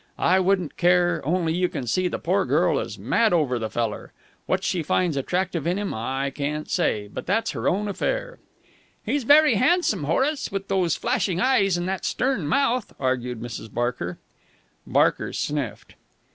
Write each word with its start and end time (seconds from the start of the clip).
I 0.17 0.39
wouldn't 0.39 0.77
care, 0.77 1.21
only 1.23 1.53
you 1.53 1.69
can 1.69 1.85
see 1.85 2.07
the 2.07 2.17
poor 2.17 2.43
girl 2.43 2.79
is 2.79 2.97
mad 2.97 3.33
over 3.33 3.59
the 3.59 3.69
feller. 3.69 4.13
What 4.47 4.63
she 4.63 4.81
finds 4.81 5.15
attractive 5.15 5.67
in 5.67 5.77
him, 5.77 5.93
I 5.93 6.31
can't 6.31 6.67
say, 6.67 7.07
but 7.07 7.27
that's 7.27 7.51
her 7.51 7.69
own 7.69 7.87
affair." 7.87 8.39
"He's 9.05 9.25
very 9.25 9.53
handsome, 9.57 10.05
Horace, 10.05 10.51
with 10.51 10.69
those 10.69 10.95
flashing 10.95 11.39
eyes 11.39 11.77
and 11.77 11.87
that 11.87 12.03
stern 12.03 12.47
mouth," 12.47 12.93
argued 12.99 13.41
Mrs. 13.41 13.71
Barker. 13.71 14.17
Barker 14.87 15.33
sniffed. 15.33 15.93